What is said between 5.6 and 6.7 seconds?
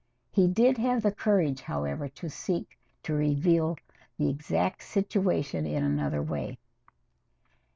in another way.